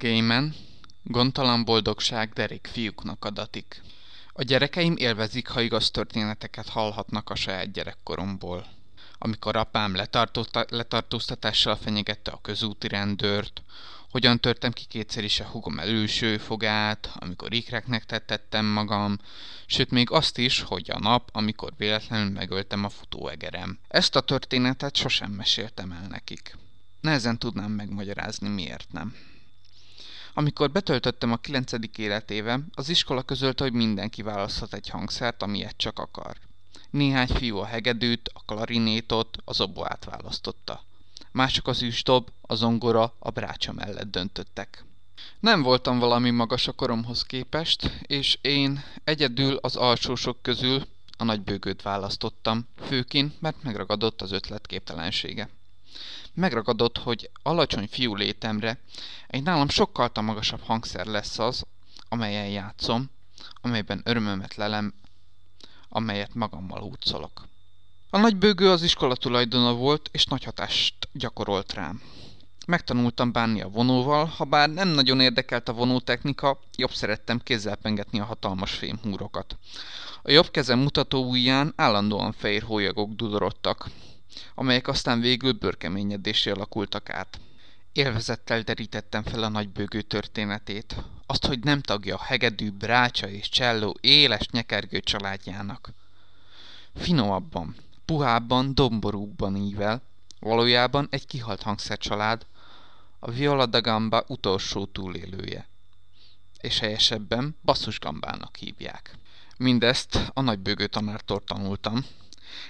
[0.00, 0.54] Gaiman,
[1.02, 3.82] gondtalan boldogság derék fiúknak adatik.
[4.32, 8.66] A gyerekeim élvezik, ha igaz történeteket hallhatnak a saját gyerekkoromból.
[9.18, 9.94] Amikor apám
[10.68, 13.62] letartóztatással fenyegette a közúti rendőrt,
[14.10, 19.18] hogyan törtem ki kétszer is a hugom előső fogát, amikor ikreknek tettettem magam,
[19.66, 23.78] sőt még azt is, hogy a nap, amikor véletlenül megöltem a futóegerem.
[23.88, 26.56] Ezt a történetet sosem meséltem el nekik.
[27.00, 29.14] Nehezen tudnám megmagyarázni, miért nem.
[30.34, 31.72] Amikor betöltöttem a 9.
[31.96, 36.36] életéve, az iskola közölte, hogy mindenki választhat egy hangszert, amilyet csak akar.
[36.90, 40.84] Néhány fiú a hegedűt, a klarinétot, az oboát választotta.
[41.32, 44.84] Mások az üsdob, a zongora, a brácsa mellett döntöttek.
[45.40, 50.86] Nem voltam valami magas a koromhoz képest, és én egyedül az alsósok közül
[51.16, 55.48] a nagybőgőt választottam, főként, mert megragadott az ötlet képtelensége
[56.34, 58.80] megragadott, hogy alacsony fiú létemre
[59.26, 61.64] egy nálam sokkal magasabb hangszer lesz az,
[62.08, 63.10] amelyen játszom,
[63.60, 64.94] amelyben örömömet lelem,
[65.88, 67.48] amelyet magammal húzolok.
[68.10, 72.02] A nagybőgő az iskola tulajdona volt, és nagy hatást gyakorolt rám.
[72.66, 78.20] Megtanultam bánni a vonóval, ha bár nem nagyon érdekelt a vonótechnika, jobb szerettem kézzel pengetni
[78.20, 79.58] a hatalmas fémhúrokat.
[80.22, 83.90] A jobb kezem mutató ujján állandóan fehér hólyagok dudorodtak,
[84.54, 87.40] amelyek aztán végül bőrkeményedésé alakultak át.
[87.92, 90.96] Élvezettel derítettem fel a nagybőgő történetét,
[91.26, 95.90] azt, hogy nem tagja a hegedű, brácsa és cselló éles nyekergő családjának.
[96.94, 100.02] Finomabban, puhábban, domborúkban ível,
[100.40, 102.46] valójában egy kihalt hangszercsalád,
[103.18, 105.68] a Viola da Gamba utolsó túlélője.
[106.60, 109.18] És helyesebben basszusgambának hívják.
[109.56, 112.04] Mindezt a nagybőgő tanártól tanultam.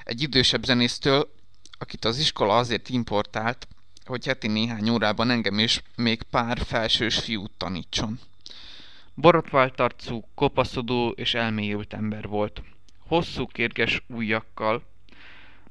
[0.05, 1.35] Egy idősebb zenésztől,
[1.81, 3.69] akit az iskola azért importált,
[4.05, 8.19] hogy heti néhány órában engem is még pár felsős fiút tanítson.
[9.15, 9.83] Borotvált
[10.35, 12.63] kopaszodó és elmélyült ember volt.
[13.07, 14.83] Hosszú kérges ujjakkal.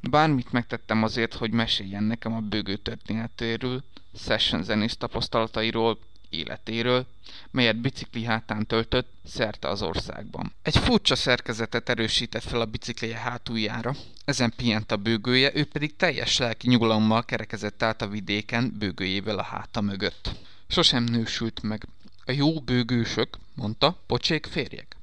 [0.09, 3.83] Bármit megtettem azért, hogy meséljen nekem a bőgő történetéről,
[4.15, 7.05] session zenész tapasztalatairól, életéről,
[7.51, 10.53] melyet bicikli hátán töltött szerte az országban.
[10.61, 13.95] Egy furcsa szerkezetet erősített fel a biciklije hátuljára,
[14.25, 19.43] ezen pihent a bőgője, ő pedig teljes lelki nyugalommal kerekezett át a vidéken bőgőjével a
[19.43, 20.31] háta mögött.
[20.67, 21.87] Sosem nősült meg.
[22.25, 24.95] A jó bőgősök, mondta, pocsék férjek.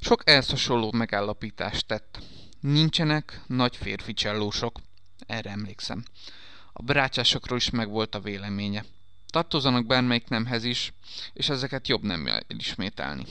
[0.00, 2.18] Sok elszasonló megállapítást tett.
[2.60, 4.80] Nincsenek nagy férfi csellósok,
[5.26, 6.04] erre emlékszem.
[6.72, 8.84] A brácsásokról is megvolt a véleménye.
[9.32, 10.92] Tartozanak bármelyik nemhez is,
[11.32, 13.24] és ezeket jobb nem elismételni.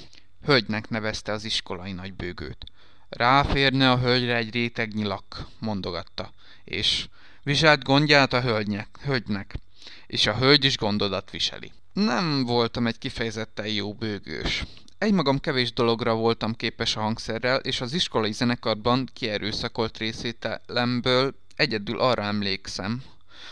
[0.45, 2.65] Hölgynek nevezte az iskolai nagybőgőt.
[3.09, 7.07] Ráférne a hölgyre egy réteg nyilak, mondogatta, és
[7.43, 9.55] viselt gondját a hölgynek, hölgynek,
[10.07, 11.71] és a hölgy is gondodat viseli.
[11.93, 14.63] Nem voltam egy kifejezetten jó bőgős.
[14.97, 22.23] Egymagam kevés dologra voltam képes a hangszerrel, és az iskolai zenekarban kierőszakolt részételemből egyedül arra
[22.23, 23.03] emlékszem,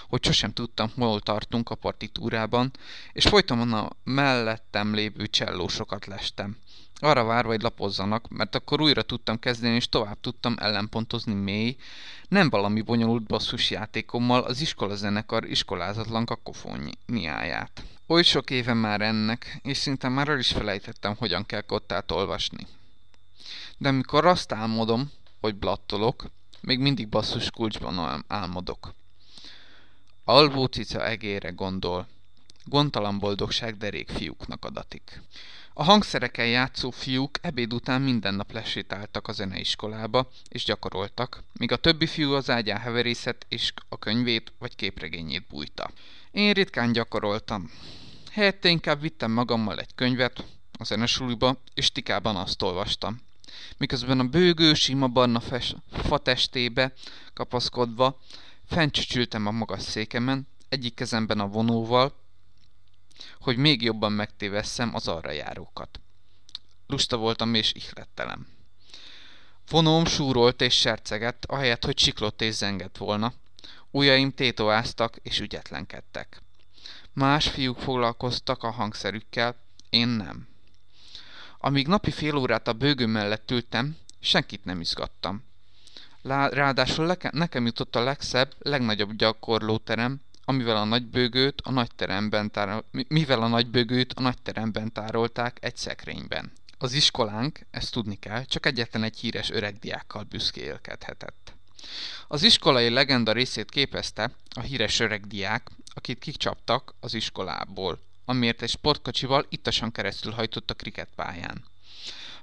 [0.07, 2.72] hogy sosem tudtam, hol tartunk a partitúrában,
[3.13, 6.57] és folyton a mellettem lévő csellósokat lestem.
[7.01, 11.75] Arra várva, hogy lapozzanak, mert akkor újra tudtam kezdeni, és tovább tudtam ellenpontozni mély,
[12.27, 17.83] nem valami bonyolult basszus játékommal az iskolazenekar iskolázatlan kakofóniáját.
[18.07, 22.68] Oly sok éve már ennek, és szinte már el is felejtettem, hogyan kell kottát olvasni.
[23.77, 26.25] De amikor azt álmodom, hogy blattolok,
[26.62, 28.94] még mindig basszus kulcsban álmodok.
[30.29, 32.07] Alvó cica egére gondol.
[32.65, 35.21] Gondtalan boldogság derék fiúknak adatik.
[35.73, 41.75] A hangszereken játszó fiúk ebéd után minden nap lesétáltak a zeneiskolába, és gyakoroltak, míg a
[41.75, 45.91] többi fiú az ágyán heverészet és a könyvét vagy képregényét bújta.
[46.31, 47.71] Én ritkán gyakoroltam.
[48.31, 50.43] Helyette inkább vittem magammal egy könyvet
[50.79, 53.21] a zenesuliba, és tikában azt olvastam.
[53.77, 56.93] Miközben a bőgő, sima barna fes, fatestébe
[57.33, 58.19] kapaszkodva
[58.69, 62.16] Fencsücsültem a magas székemen, egyik kezemben a vonóval,
[63.39, 66.00] hogy még jobban megtévesszem az arra járókat.
[66.88, 68.48] Lusta voltam és ihlettelem.
[69.69, 73.33] Vonóm súrolt és sercegett, ahelyett, hogy siklott és zengett volna.
[73.92, 76.42] Ujjaim tétoáztak és ügyetlenkedtek.
[77.13, 79.56] Más fiúk foglalkoztak a hangszerükkel,
[79.89, 80.48] én nem.
[81.57, 85.48] Amíg napi fél órát a bőgő mellett ültem, senkit nem izgattam.
[86.21, 93.48] Ráadásul nekem jutott a legszebb, legnagyobb gyakorlóterem, amivel a nagybőgőt a nagyteremben tárol, mivel a
[93.48, 96.51] nagybőgőt a nagyteremben tárolták egy szekrényben.
[96.77, 101.54] Az iskolánk, ezt tudni kell, csak egyetlen egy híres öreg diákkal büszkélkedhetett.
[102.27, 108.69] Az iskolai legenda részét képezte a híres öreg diák, akit kicsaptak az iskolából, amiért egy
[108.69, 111.63] sportkocsival ittasan keresztül hajtott a kriketpályán.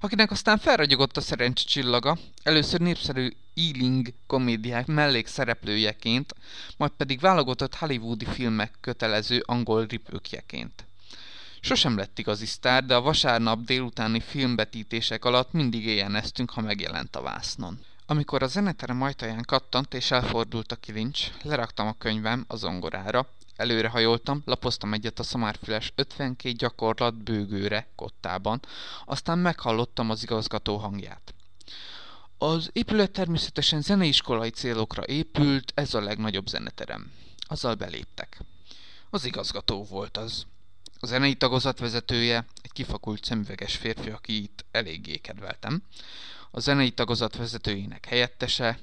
[0.01, 6.35] Akinek aztán felragyogott a szerencse csillaga, először népszerű Ealing komédiák mellékszereplőjeként,
[6.77, 10.85] majd pedig válogatott hollywoodi filmek kötelező angol ripőkjeként.
[11.61, 17.23] Sosem lett igazi sztár, de a vasárnap délutáni filmbetítések alatt mindig éjjeneztünk, ha megjelent a
[17.23, 17.79] vásznon.
[18.07, 24.43] Amikor a zeneterem ajtaján kattant és elfordult a kilincs, leraktam a könyvem a zongorára, előrehajoltam,
[24.45, 28.61] lapoztam egyet a szamárfüles 52 gyakorlat bőgőre kottában,
[29.05, 31.35] aztán meghallottam az igazgató hangját.
[32.39, 37.13] Az épület természetesen zeneiskolai célokra épült, ez a legnagyobb zeneterem.
[37.49, 38.41] Azzal beléptek.
[39.11, 40.47] Az igazgató volt az.
[41.01, 45.83] A zenei tagozat vezetője, egy kifakult szemüveges férfi, aki itt eléggé kedveltem.
[46.51, 48.79] A zenei tagozat vezetőjének helyettese,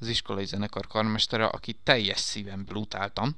[0.00, 3.36] az iskolai zenekar karmestere, aki teljes szíven blutáltam,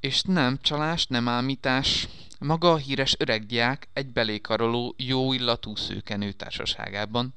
[0.00, 2.08] és nem csalás, nem ámítás,
[2.38, 7.34] maga a híres öreg diák egy belékaroló, jó illatú szőkenő társaságában,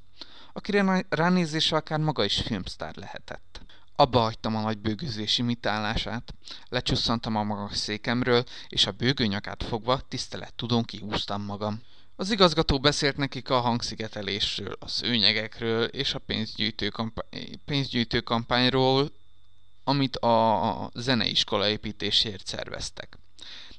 [0.54, 3.62] akire ránézésre akár maga is filmsztár lehetett.
[3.96, 6.34] Abba hagytam a nagy bőgőzés imitálását,
[6.70, 11.82] lecsusszantam a magas székemről, és a bőgőnyakát fogva tisztelet tudón kihúztam magam.
[12.16, 19.12] Az igazgató beszélt nekik a hangszigetelésről, a szőnyegekről és a pénzgyűjtő, kampány, pénzgyűjtő kampányról,
[19.84, 23.18] amit a zeneiskola építésért szerveztek.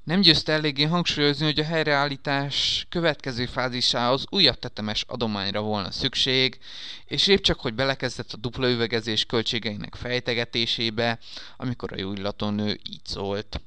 [0.05, 6.59] Nem győzte eléggé hangsúlyozni, hogy a helyreállítás következő fázisához újabb tetemes adományra volna szükség,
[7.05, 11.19] és épp csak, hogy belekezdett a dupla üvegezés költségeinek fejtegetésébe,
[11.57, 12.13] amikor a jó
[12.51, 13.61] nő így szólt.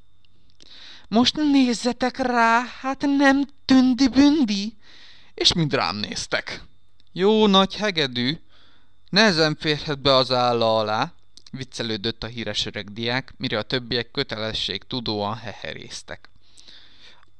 [1.08, 4.76] Most nézzetek rá, hát nem tündi-bündi?
[5.34, 6.62] És mind rám néztek.
[7.12, 8.38] Jó nagy hegedű,
[9.10, 11.12] nehezen férhet be az álla alá,
[11.50, 16.30] viccelődött a híres öreg diák, mire a többiek kötelesség tudóan heherésztek.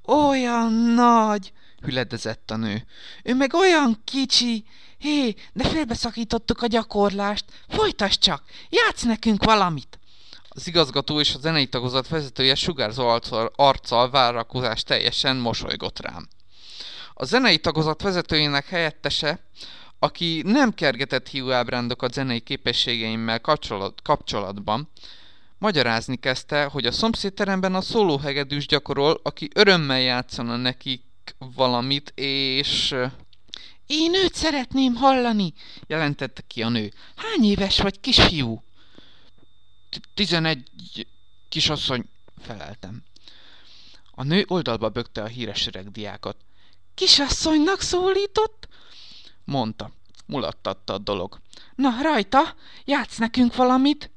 [0.03, 1.53] Olyan nagy,
[1.83, 2.87] hüledezett a nő.
[3.23, 4.65] Ő meg olyan kicsi.
[4.99, 7.45] Hé, de félbeszakítottuk a gyakorlást.
[7.69, 9.98] Folytasd csak, játsz nekünk valamit.
[10.59, 13.19] Az igazgató és a zenei tagozat vezetője sugárzó
[13.57, 16.29] arccal, várakozás teljesen mosolygott rám.
[17.15, 19.41] A zenei tagozat vezetőjének helyettese,
[19.99, 24.91] aki nem kergetett hiúábrándokat zenei képességeimmel kapcsolat, kapcsolatban,
[25.59, 31.03] magyarázni kezdte, hogy a szomszédteremben a szólóhegedűs gyakorol, aki örömmel játszana nekik
[31.55, 32.95] valamit, és...
[33.87, 35.53] Én őt szeretném hallani,
[35.87, 36.93] jelentette ki a nő.
[37.17, 38.63] Hány éves vagy, kisfiú?
[40.15, 40.71] Tizenegy
[41.49, 42.05] kisasszony,
[42.41, 43.03] feleltem.
[44.11, 46.37] A nő oldalba bökte a híres öreg diákot.
[46.95, 48.69] Kisasszonynak szólított?
[49.45, 49.93] Mondta.
[50.27, 51.41] Mulattatta a dolog.
[51.75, 54.11] Na, rajta, játsz nekünk valamit!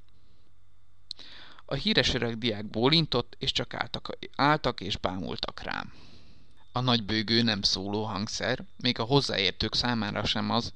[1.65, 5.93] A híres öreg diák bólintott, és csak álltak, álltak és bámultak rám.
[6.71, 10.73] A nagy bőgő nem szóló hangszer, még a hozzáértők számára sem az,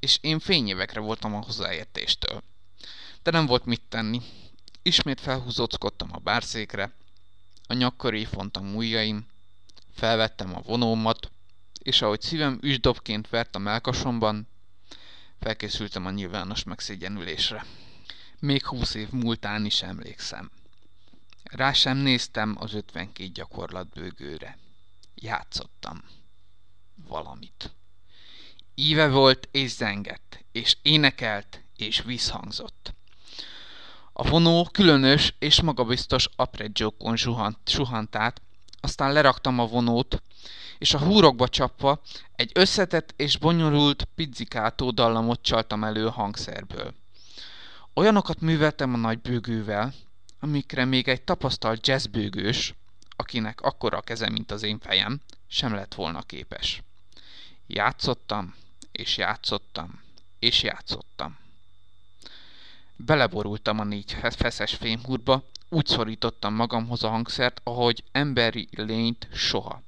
[0.00, 2.42] és én fényévekre voltam a hozzáértéstől.
[3.28, 4.20] De nem volt mit tenni.
[4.82, 6.92] Ismét felhúzóckodtam a bárszékre,
[7.66, 9.26] a nyakköré fontam ujjaim,
[9.94, 11.30] felvettem a vonómat,
[11.82, 14.48] és ahogy szívem üsdobként vert a melkasomban,
[15.40, 17.64] felkészültem a nyilvános megszégyenülésre.
[18.38, 20.50] Még húsz év múltán is emlékszem.
[21.42, 24.58] Rá sem néztem az 52 gyakorlatbőgőre.
[25.14, 26.04] Játszottam.
[27.08, 27.74] Valamit.
[28.74, 32.96] Íve volt és zengett, és énekelt, és visszhangzott.
[34.20, 38.42] A vonó különös és magabiztos apreggiókon suhant, suhant át,
[38.80, 40.22] aztán leraktam a vonót,
[40.78, 42.00] és a húrokba csapva
[42.34, 46.94] egy összetett és bonyolult pizzikátó dallamot csaltam elő a hangszerből.
[47.94, 49.94] Olyanokat műveltem a nagy bőgővel,
[50.40, 52.74] amikre még egy tapasztalt jazzbőgős,
[53.16, 56.82] akinek akkora a keze, mint az én fejem, sem lett volna képes.
[57.66, 58.54] Játszottam,
[58.92, 60.00] és játszottam,
[60.38, 61.46] és játszottam.
[63.04, 69.82] Beleborultam a négy feszes fémhúrba, úgy szorítottam magamhoz a hangszert, ahogy emberi lényt soha.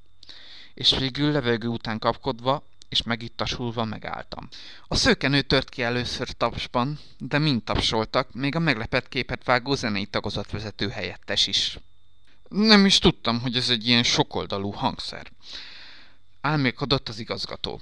[0.74, 4.48] És végül levegő után kapkodva, és megittasulva megálltam.
[4.88, 10.06] A szőkenő tört ki először tapsban, de mind tapsoltak, még a meglepett képet vágó zenei
[10.06, 11.78] tagozatvezető helyettes is.
[12.48, 15.32] Nem is tudtam, hogy ez egy ilyen sokoldalú hangszer.
[16.40, 17.80] Álmélkodott az igazgató.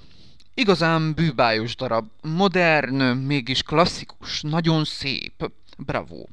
[0.59, 6.25] Igazán bűbájos darab, modern, mégis klasszikus, nagyon szép, bravo.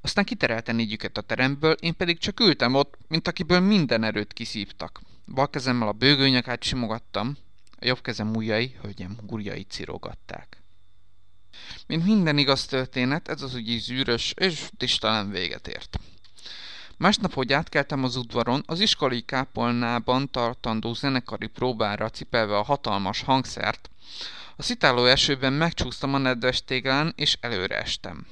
[0.00, 5.00] Aztán kiterelte négyüket a teremből, én pedig csak ültem ott, mint akiből minden erőt kiszívtak.
[5.34, 7.36] Bal kezemmel a bőgőnyakát simogattam,
[7.78, 10.62] a jobb kezem ujjai, hölgyem gurjai cirogatták.
[11.86, 15.98] Mint minden igaz történet, ez az ügy zűrös és tisztelen véget ért.
[16.98, 23.90] Másnap, hogy átkeltem az udvaron, az iskolai kápolnában tartandó zenekari próbára cipelve a hatalmas hangszert,
[24.56, 28.26] a szitáló esőben megcsúsztam a nedves téglán, és előre estem.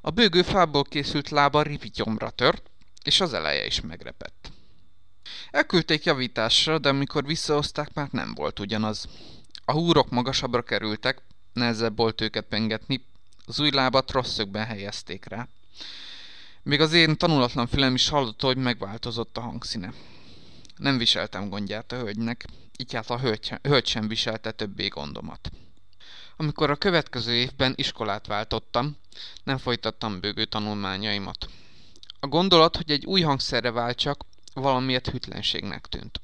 [0.00, 2.70] A bőgő fából készült lába rivityomra tört,
[3.04, 4.50] és az eleje is megrepett.
[5.50, 9.08] Elküldték javításra, de amikor visszahozták, már nem volt ugyanaz.
[9.64, 11.22] A húrok magasabbra kerültek,
[11.52, 13.04] nehezebb volt őket pengetni,
[13.46, 15.48] az új lábat rossz helyezték rá.
[16.62, 19.92] Még az én tanulatlan fülem is hallotta, hogy megváltozott a hangszíne.
[20.76, 22.44] Nem viseltem gondját a hölgynek,
[22.76, 25.50] így hát a hölgy, hölgy sem viselte többé gondomat.
[26.36, 28.96] Amikor a következő évben iskolát váltottam,
[29.44, 31.48] nem folytattam bőgő tanulmányaimat.
[32.20, 34.24] A gondolat, hogy egy új hangszerre váltsak,
[34.54, 36.20] valamiért hűtlenségnek tűnt.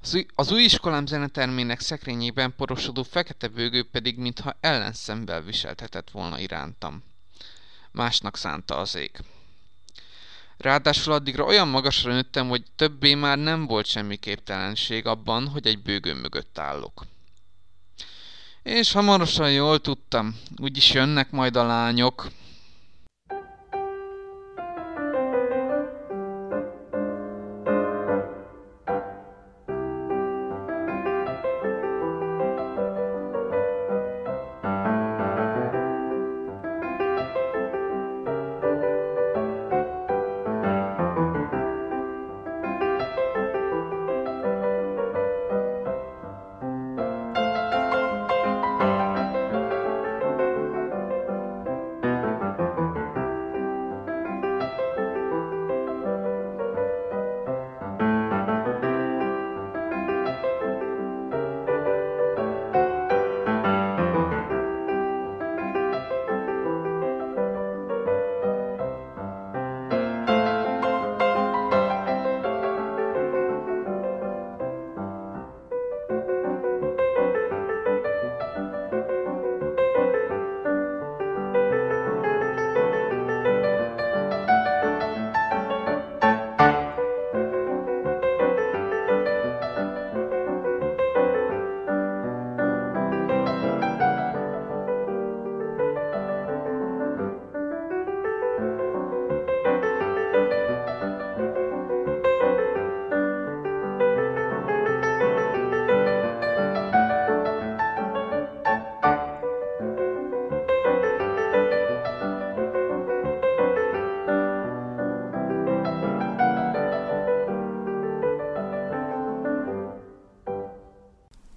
[0.00, 6.38] Az új, az új iskolám zenetermének szekrényében porosodó fekete bőgő pedig mintha ellenszemvel viseltetett volna
[6.38, 7.02] irántam.
[7.92, 9.10] Másnak szánta az ég.
[10.56, 15.82] Ráadásul addigra olyan magasra nőttem, hogy többé már nem volt semmi képtelenség abban, hogy egy
[15.82, 17.06] bőgő mögött állok.
[18.62, 22.30] És hamarosan jól tudtam, úgyis jönnek majd a lányok,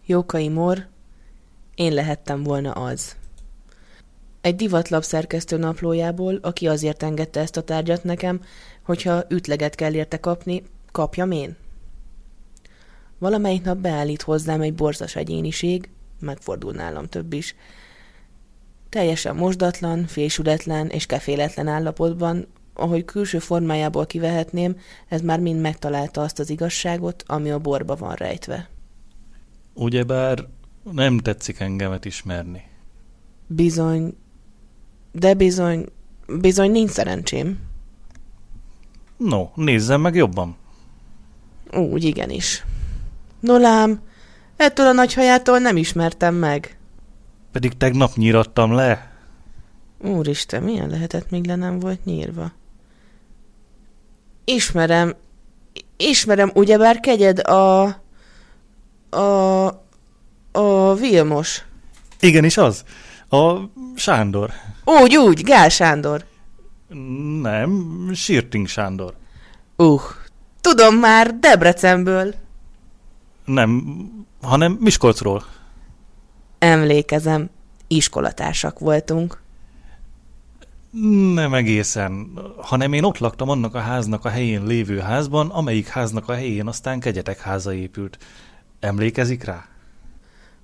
[0.09, 0.87] Jókai Mor,
[1.75, 3.15] én lehettem volna az.
[4.41, 8.41] Egy divatlap szerkesztő naplójából, aki azért engedte ezt a tárgyat nekem,
[8.83, 11.55] hogyha ütleget kell érte kapni, kapjam én.
[13.17, 17.55] Valamelyik nap beállít hozzám egy borzas egyéniség, megfordul nálam több is.
[18.89, 26.39] Teljesen mosdatlan, fésületlen és keféletlen állapotban, ahogy külső formájából kivehetném, ez már mind megtalálta azt
[26.39, 28.69] az igazságot, ami a borba van rejtve.
[29.79, 30.47] Ugyebár
[30.91, 32.63] nem tetszik engemet ismerni.
[33.47, 34.17] Bizony,
[35.11, 35.85] de bizony,
[36.39, 37.59] bizony nincs szerencsém.
[39.17, 40.55] No, nézzem meg jobban.
[41.73, 42.65] Úgy, igenis.
[43.39, 44.01] Nolám,
[44.55, 46.77] ettől a nagy hajától nem ismertem meg.
[47.51, 49.11] Pedig tegnap nyírattam le.
[50.01, 52.51] Úristen, milyen lehetett, még le nem volt nyírva?
[54.45, 55.15] Ismerem,
[55.97, 57.95] ismerem, ugyebár kegyed a...
[59.09, 59.65] A...
[60.51, 61.65] A Vilmos.
[62.19, 62.83] Igenis az.
[63.29, 63.55] A
[63.95, 64.51] Sándor.
[64.83, 66.25] Úgy, úgy, Gál Sándor.
[67.41, 69.13] Nem, Sirting Sándor.
[69.75, 70.01] Uh,
[70.61, 72.33] tudom már, Debrecenből.
[73.45, 73.83] Nem,
[74.41, 75.43] hanem Miskolcról.
[76.59, 77.49] Emlékezem,
[77.87, 79.41] iskolatársak voltunk.
[81.33, 86.29] Nem egészen, hanem én ott laktam annak a háznak a helyén lévő házban, amelyik háznak
[86.29, 88.17] a helyén aztán kegyetek háza épült.
[88.79, 89.67] Emlékezik rá?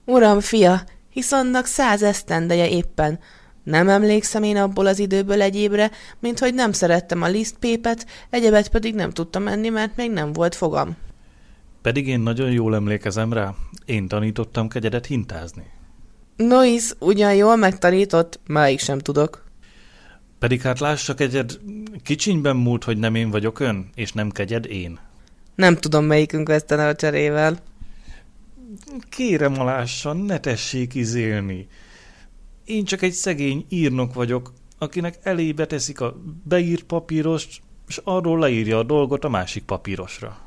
[0.06, 3.20] Uram, fia, hisz annak száz esztendeje éppen.
[3.64, 8.96] Nem emlékszem én abból az időből egyébre, mint hogy nem szerettem a lisztpépet, egyebet pedig
[8.96, 10.96] nem tudtam menni, mert még nem volt fogam.
[11.82, 13.54] Pedig én nagyon jól emlékezem rá.
[13.86, 15.64] Én tanítottam kegyedet hintázni.
[16.36, 19.44] Nois ugyan jól megtanított, máig sem tudok.
[20.40, 21.60] Pedig hát lássa kegyed,
[22.04, 25.00] kicsinyben múlt, hogy nem én vagyok ön, és nem kegyed én.
[25.56, 27.58] Nem tudom, melyikünk vesztene a cserével.
[29.10, 31.68] Kérem alássan, ne tessék izélni.
[32.66, 38.78] Én csak egy szegény írnok vagyok, akinek elébe teszik a beírt papírost, és arról leírja
[38.78, 40.38] a dolgot a másik papírosra.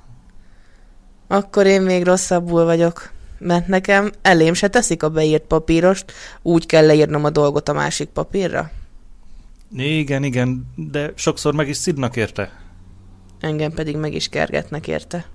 [1.26, 6.86] Akkor én még rosszabbul vagyok, mert nekem elém se teszik a beírt papírost, úgy kell
[6.86, 8.70] leírnom a dolgot a másik papírra.
[9.76, 12.60] Igen, igen, de sokszor meg is szidnak érte.
[13.40, 15.26] Engem pedig meg is kergetnek érte.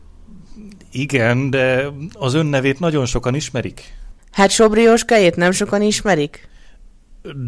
[0.91, 3.93] Igen, de az ön nevét nagyon sokan ismerik.
[4.31, 6.49] Hát Sobrióskájét nem sokan ismerik?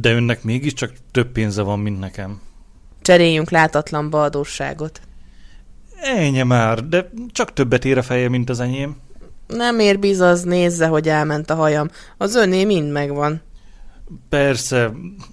[0.01, 2.41] De önnek mégiscsak több pénze van, mint nekem.
[3.01, 5.01] Cseréljünk látatlanba adósságot.
[6.01, 8.95] Ennyi már, de csak többet ér a feje, mint az enyém.
[9.47, 11.89] Nem ér bizaz, nézze, hogy elment a hajam.
[12.17, 13.41] Az öné mind megvan.
[14.29, 14.91] Persze,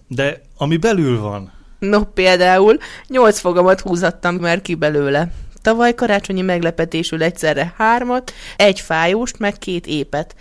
[0.08, 1.52] de ami belül van.
[1.78, 5.32] No, például nyolc fogamat húzattam már ki belőle.
[5.62, 10.34] Tavaly karácsonyi meglepetésül egyszerre hármat, egy fájóst, meg két épet.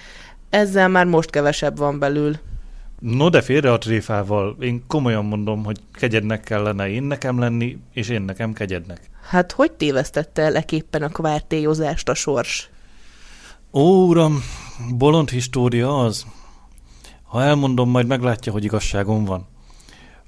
[0.49, 2.35] Ezzel már most kevesebb van belül.
[2.99, 4.55] No, de félre a tréfával.
[4.59, 9.09] Én komolyan mondom, hogy kegyednek kellene én nekem lenni, és én nekem kegyednek.
[9.29, 12.69] Hát hogy tévesztette el eképpen a kvártéjozást a sors?
[13.73, 14.43] Ó, uram,
[14.97, 16.25] bolond história az.
[17.23, 19.47] Ha elmondom, majd meglátja, hogy igazságom van.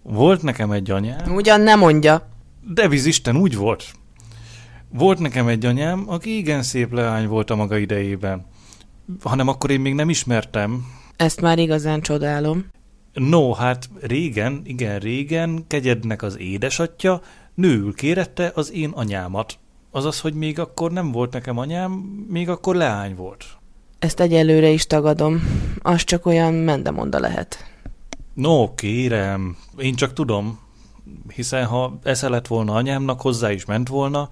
[0.01, 1.36] Volt nekem egy anyám...
[1.36, 2.29] Ugyan nem mondja.
[2.67, 3.91] De Isten úgy volt.
[4.93, 8.45] Volt nekem egy anyám, aki igen szép leány volt a maga idejében.
[9.23, 10.86] Hanem akkor én még nem ismertem.
[11.15, 12.65] Ezt már igazán csodálom.
[13.13, 17.21] No, hát régen, igen régen, kegyednek az édesatja,
[17.54, 19.58] nőül kérette az én anyámat.
[19.91, 21.91] Azaz, hogy még akkor nem volt nekem anyám,
[22.30, 23.45] még akkor leány volt.
[23.99, 25.41] Ezt egyelőre is tagadom.
[25.82, 27.65] Az csak olyan mendemonda lehet.
[28.34, 30.60] No, kérem, én csak tudom,
[31.36, 34.30] hiszen ha esze lett volna anyámnak, hozzá is ment volna,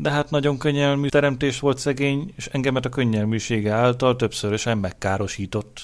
[0.00, 5.80] de hát nagyon könnyelmű teremtés volt szegény, és engemet a könnyelműsége által többszörösen megkárosított.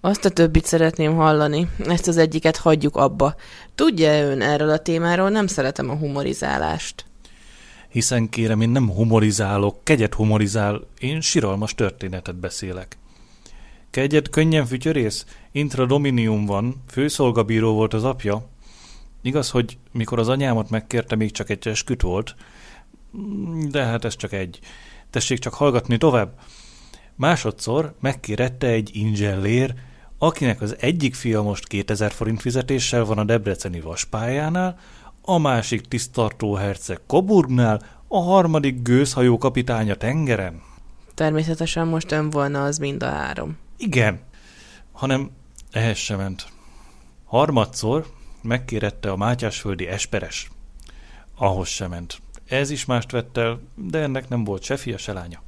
[0.00, 1.68] Azt a többit szeretném hallani.
[1.86, 3.34] Ezt az egyiket hagyjuk abba.
[3.74, 5.30] Tudja ön erről a témáról?
[5.30, 7.04] Nem szeretem a humorizálást.
[7.88, 12.98] Hiszen kérem, én nem humorizálok, kegyet humorizál, én siralmas történetet beszélek.
[13.90, 18.48] Kegyet könnyen fütyörész, intra dominium van, főszolgabíró volt az apja.
[19.22, 22.34] Igaz, hogy mikor az anyámat megkérte, még csak egy esküt volt,
[23.70, 24.58] de hát ez csak egy.
[25.10, 26.38] Tessék csak hallgatni tovább.
[27.14, 29.74] Másodszor megkérette egy ingellér,
[30.18, 34.78] akinek az egyik fia most 2000 forint fizetéssel van a debreceni vaspályánál,
[35.22, 40.62] a másik tisztartó herceg Coburgnál, a harmadik gőzhajó kapitánya tengeren.
[41.14, 43.56] Természetesen most ön volna az mind a három.
[43.76, 44.20] Igen,
[44.92, 45.30] hanem
[45.70, 46.46] ehhez sem ment.
[47.24, 48.06] Harmadszor
[48.42, 50.50] megkérette a Mátyásföldi Esperes.
[51.36, 52.20] Ahhoz sem ment.
[52.48, 55.42] Ez is mást vett el, de ennek nem volt se fia, se lánya.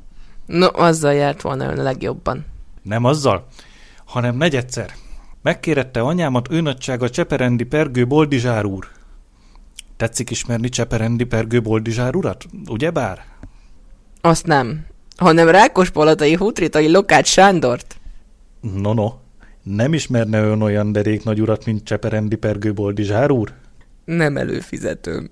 [0.47, 2.45] No, azzal járt volna ön a legjobban.
[2.83, 3.47] Nem azzal,
[4.05, 4.93] hanem negyedszer.
[5.43, 8.89] Megkérette anyámat őnagysága Cseperendi Pergő Boldizsár úr.
[9.97, 13.25] Tetszik ismerni Cseperendi Pergő Boldizsár urat, ugyebár?
[14.21, 14.87] Azt nem.
[15.17, 18.01] Hanem Rákospalatai Hutritai Lokát Sándort.
[18.61, 19.13] No, no.
[19.63, 23.53] Nem ismerne ön olyan derék nagy urat, mint Cseperendi Pergő Boldizsár úr?
[24.05, 25.31] Nem előfizetőm.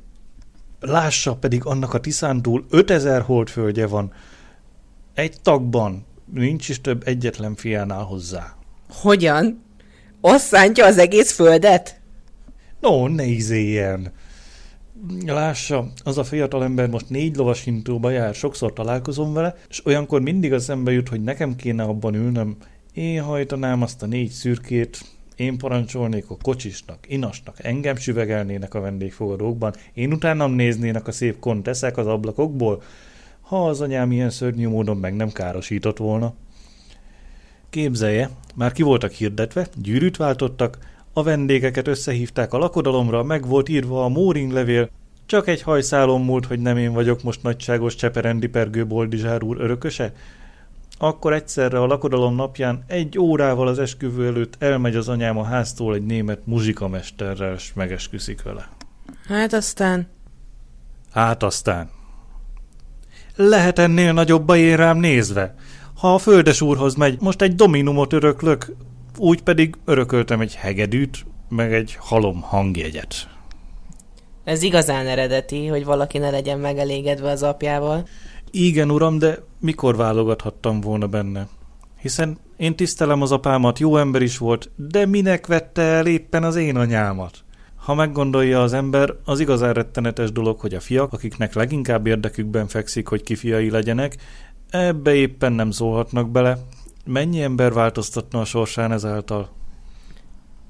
[0.80, 4.12] Lássa, pedig annak a Tiszántúl 5000 holdföldje van.
[5.14, 6.06] Egy tagban.
[6.32, 8.56] Nincs is több egyetlen fiánál hozzá.
[8.90, 9.62] Hogyan?
[10.20, 12.00] Azt szántja az egész földet?
[12.80, 14.12] No, ne izéljen.
[15.26, 20.52] Lássa, az a fiatalember most négy lovas hintóba jár, sokszor találkozom vele, és olyankor mindig
[20.52, 22.56] az ember jut, hogy nekem kéne abban ülnöm.
[22.94, 25.00] Én hajtanám azt a négy szürkét,
[25.38, 31.96] én parancsolnék a kocsisnak, inasnak, engem süvegelnének a vendégfogadókban, én utánam néznének a szép konteszek
[31.96, 32.82] az ablakokból,
[33.40, 36.34] ha az anyám ilyen szörnyű módon meg nem károsított volna.
[37.70, 40.78] Képzelje, már ki voltak hirdetve, gyűrűt váltottak,
[41.12, 44.90] a vendégeket összehívták a lakodalomra, meg volt írva a Móring levél,
[45.26, 50.12] csak egy hajszálon múlt, hogy nem én vagyok most nagyságos Cseperendi Pergő Boldizsár úr örököse,
[50.98, 55.94] akkor egyszerre a lakodalom napján egy órával az esküvő előtt elmegy az anyám a háztól
[55.94, 58.68] egy német muzsikamesterrel, és megesküszik vele.
[59.28, 60.08] Hát aztán...
[61.12, 61.90] Hát aztán.
[63.36, 65.54] Lehet ennél nagyobb én rám nézve.
[65.94, 68.74] Ha a földes úrhoz megy, most egy dominumot öröklök,
[69.16, 73.28] úgy pedig örököltem egy hegedűt, meg egy halom hangjegyet.
[74.44, 78.06] Ez igazán eredeti, hogy valaki ne legyen megelégedve az apjával.
[78.50, 81.48] Igen, uram, de mikor válogathattam volna benne?
[82.00, 86.56] Hiszen én tisztelem az apámat, jó ember is volt, de minek vette el éppen az
[86.56, 87.44] én anyámat?
[87.76, 93.08] Ha meggondolja az ember, az igazán rettenetes dolog, hogy a fiak, akiknek leginkább érdekükben fekszik,
[93.08, 94.16] hogy kifiai legyenek,
[94.70, 96.58] ebbe éppen nem szólhatnak bele.
[97.04, 99.48] Mennyi ember változtatna a sorsán ezáltal?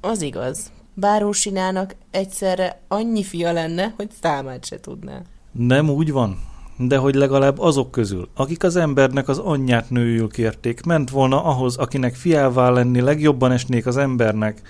[0.01, 0.73] Az igaz.
[0.95, 5.23] Bárósinának egyszerre annyi fia lenne, hogy számát se tudná.
[5.53, 6.48] Nem úgy van,
[6.79, 11.77] de hogy legalább azok közül, akik az embernek az anyját nőjül kérték, ment volna ahhoz,
[11.77, 14.63] akinek fiává lenni legjobban esnék az embernek.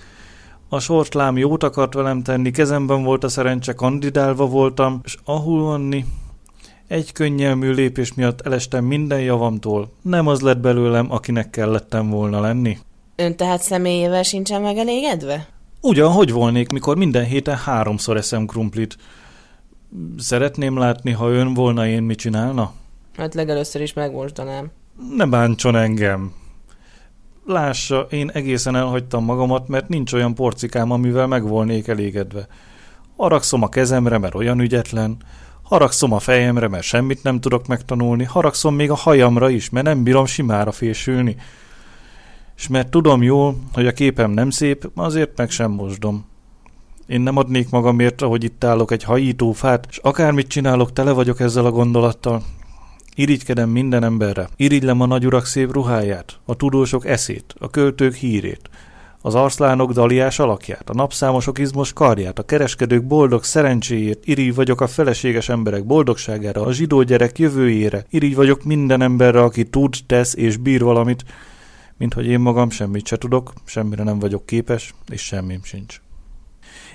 [0.69, 6.05] A sorslám jót akart velem tenni, kezemben volt a szerencse, kandidálva voltam, és ahul vanni,
[6.89, 9.91] egy könnyelmű lépés miatt elestem minden javamtól.
[10.03, 12.79] Nem az lett belőlem, akinek kellettem volna lenni.
[13.17, 15.49] Ön tehát személyével sincsen megelégedve?
[15.81, 18.97] Ugyan, hogy volnék, mikor minden héten háromszor eszem krumplit.
[20.19, 22.73] Szeretném látni, ha ön volna, én mit csinálna?
[23.17, 24.71] Hát legelőször is megmosdanám.
[25.17, 26.33] Ne bántson engem.
[27.47, 32.47] Lássa, én egészen elhagytam magamat, mert nincs olyan porcikám, amivel meg volnék elégedve.
[33.17, 35.17] Haragszom a kezemre, mert olyan ügyetlen,
[35.63, 40.03] haragszom a fejemre, mert semmit nem tudok megtanulni, haragszom még a hajamra is, mert nem
[40.03, 41.37] bírom simára fésülni.
[42.57, 46.28] És mert tudom jól, hogy a képem nem szép, azért meg sem mosdom.
[47.09, 51.41] Én nem adnék magamért, ahogy itt állok egy hajító fát, és akármit csinálok, tele vagyok
[51.41, 52.43] ezzel a gondolattal.
[53.15, 54.49] Irigykedem minden emberre.
[54.57, 58.71] Irigylem a nagyurak szép ruháját, a tudósok eszét, a költők hírét,
[59.21, 64.87] az arszlánok daliás alakját, a napszámosok izmos karját, a kereskedők boldog szerencséjét, irigy vagyok a
[64.87, 70.57] feleséges emberek boldogságára, a zsidó gyerek jövőjére, irigy vagyok minden emberre, aki tud, tesz és
[70.57, 71.25] bír valamit,
[71.97, 76.01] mint hogy én magam semmit se tudok, semmire nem vagyok képes, és semmim sincs.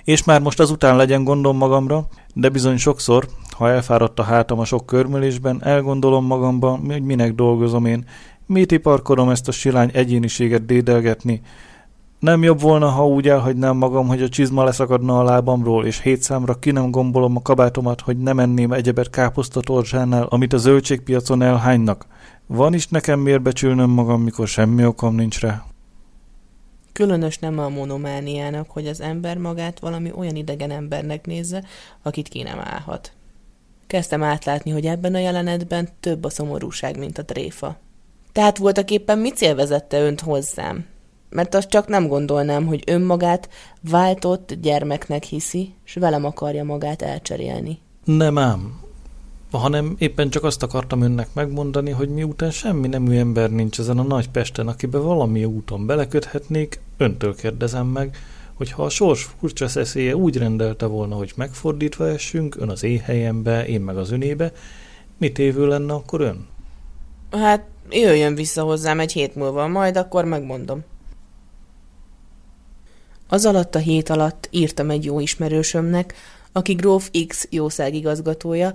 [0.03, 4.65] És már most azután legyen gondom magamra, de bizony sokszor, ha elfáradt a hátam a
[4.65, 8.05] sok körmölésben, elgondolom magamba, hogy minek dolgozom én,
[8.45, 11.41] mit iparkodom ezt a silány egyéniséget dédelgetni,
[12.23, 16.21] nem jobb volna, ha úgy elhagynám magam, hogy a csizma leszakadna a lábamról, és hét
[16.21, 22.05] számra ki nem gombolom a kabátomat, hogy nem enném egyebet káposztatorzsánál, amit a zöldségpiacon elhánynak.
[22.47, 25.63] Van is nekem miért becsülnöm magam, mikor semmi okom nincs rá.
[26.93, 31.63] Különös nem a monomániának, hogy az ember magát valami olyan idegen embernek nézze,
[32.01, 33.11] akit ki nem állhat.
[33.87, 37.77] Kezdtem átlátni, hogy ebben a jelenetben több a szomorúság, mint a tréfa.
[38.31, 40.85] Tehát voltak éppen mi cél vezette önt hozzám?
[41.29, 43.49] Mert azt csak nem gondolnám, hogy önmagát
[43.89, 47.79] váltott gyermeknek hiszi, és velem akarja magát elcserélni.
[48.03, 48.79] Nem ám,
[49.57, 54.03] hanem éppen csak azt akartam önnek megmondani, hogy miután semmi nemű ember nincs ezen a
[54.03, 58.17] nagy Pesten, akibe valami úton beleköthetnék, öntől kérdezem meg,
[58.53, 62.99] hogy ha a sors furcsa szeszélye úgy rendelte volna, hogy megfordítva essünk, ön az én
[62.99, 64.51] helyembe, én meg az önébe,
[65.17, 66.47] mit évő lenne akkor ön?
[67.31, 70.83] Hát jöjjön vissza hozzám egy hét múlva, majd akkor megmondom.
[73.27, 76.13] Az alatt a hét alatt írtam egy jó ismerősömnek,
[76.51, 78.73] aki Gróf X jószágigazgatója,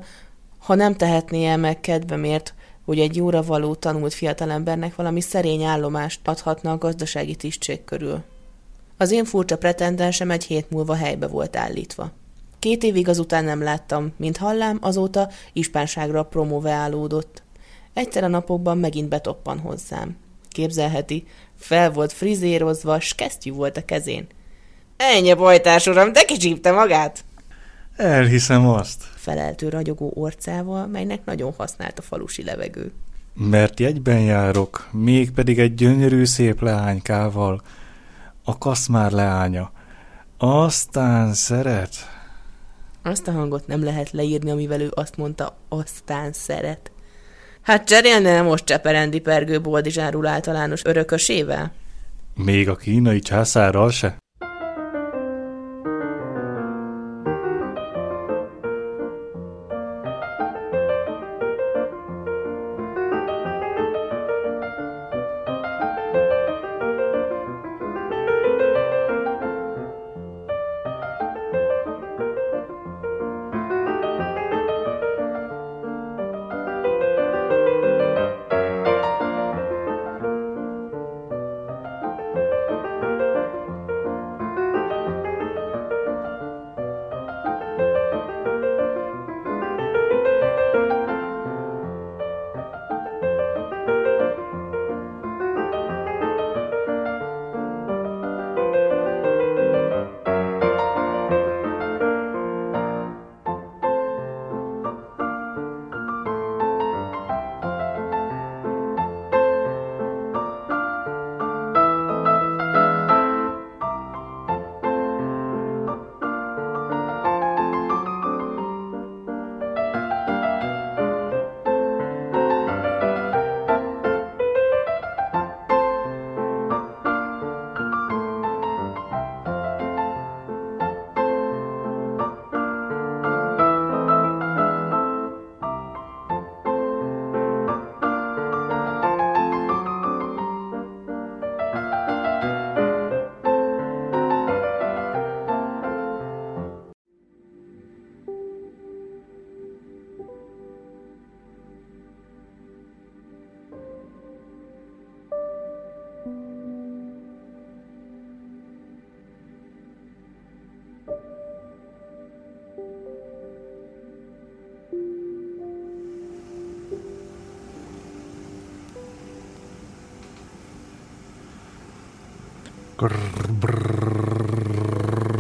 [0.69, 2.55] ha nem tehetné el meg kedvemért,
[2.85, 8.23] hogy egy jóra való tanult fiatalembernek valami szerény állomást adhatna a gazdasági tisztség körül.
[8.97, 12.13] Az én furcsa pretendensem egy hét múlva helybe volt állítva.
[12.59, 17.43] Két évig azután nem láttam, mint hallám, azóta ispánságra promoveálódott.
[17.93, 20.17] Egyszer a napokban megint betoppan hozzám.
[20.49, 21.27] Képzelheti,
[21.59, 24.27] fel volt frizérozva, s kesztyű volt a kezén.
[24.97, 27.25] Ennyi bajtás, uram, de kicsípte magát!
[27.97, 29.05] Elhiszem azt.
[29.29, 32.93] Feleltő ragyogó orcával, melynek nagyon használt a falusi levegő.
[33.35, 37.63] Mert jegyben járok, mégpedig egy gyönyörű szép leánykával,
[38.45, 39.73] a kaszmár leánya.
[40.39, 41.95] Aztán szeret.
[43.03, 46.91] Azt a hangot nem lehet leírni, amivel ő azt mondta, aztán szeret.
[47.63, 51.73] Hát cserélne most Cseperendi Pergő Boldizsárul általános örökösével?
[52.35, 54.17] Még a kínai császárral se?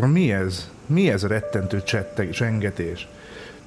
[0.07, 0.71] Mi ez?
[0.87, 3.09] Mi ez a rettentő csetteg, zsengetés?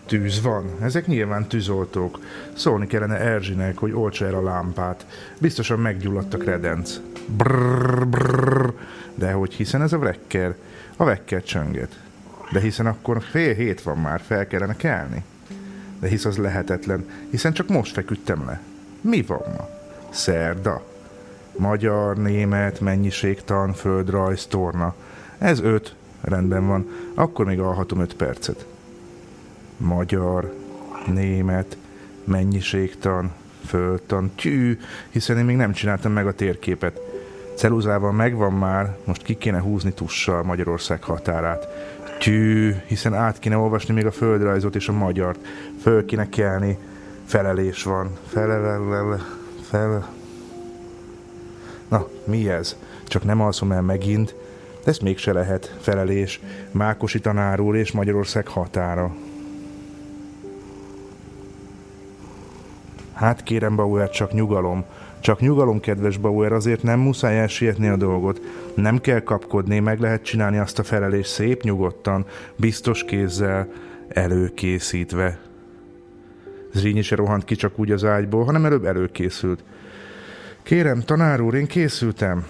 [0.05, 0.65] Tűz van.
[0.81, 2.19] Ezek nyilván tűzoltók.
[2.53, 5.05] Szólni kellene Erzsinek, hogy oltsa el a lámpát.
[5.39, 6.99] Biztosan meggyulladt a kredenc.
[7.37, 8.73] Brrr.
[9.15, 10.55] De hogy hiszen ez a vekker?
[10.95, 11.99] A vekker csönget.
[12.51, 15.23] De hiszen akkor fél hét van már, fel kellene kelni.
[15.99, 18.61] De hisz az lehetetlen, hiszen csak most feküdtem le.
[19.01, 19.69] Mi van ma?
[20.09, 20.90] Szerda.
[21.61, 24.95] Magyar, német, mennyiségtan, földrajz, torna.
[25.37, 25.95] Ez öt.
[26.21, 26.89] Rendben van.
[27.13, 28.65] Akkor még alhatom öt percet.
[29.77, 30.53] Magyar,
[31.05, 31.77] német,
[32.23, 33.31] mennyiségtan,
[33.65, 36.99] földtan, tyű, hiszen én még nem csináltam meg a térképet.
[37.55, 41.67] Ceruzával megvan már, most ki kéne húzni tussal Magyarország határát.
[42.19, 45.39] Tyű, hiszen át kéne olvasni még a földrajzot és a magyart.
[45.81, 46.77] Föl kéne kelni,
[47.25, 48.17] felelés van.
[48.27, 49.19] Felelel,
[49.69, 50.19] fel...
[51.91, 52.75] Na, mi ez?
[53.03, 54.35] Csak nem alszom el megint,
[54.83, 55.75] ezt mégse lehet.
[55.79, 56.41] Felelés.
[56.71, 59.15] Mákosi tanárul és Magyarország határa.
[63.13, 64.85] Hát kérem, Bauer, csak nyugalom.
[65.19, 68.41] Csak nyugalom, kedves Bauer, azért nem muszáj elsietni a dolgot.
[68.75, 72.25] Nem kell kapkodni, meg lehet csinálni azt a felelés szép nyugodtan,
[72.55, 73.67] biztos kézzel,
[74.07, 75.39] előkészítve.
[76.73, 79.63] Zrínyi se rohant ki csak úgy az ágyból, hanem előbb előkészült.
[80.63, 82.45] Kérem, tanár úr, én készültem.